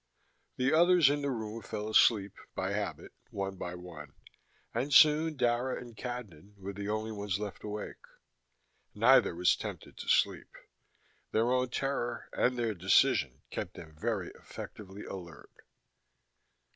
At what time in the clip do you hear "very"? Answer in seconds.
13.95-14.29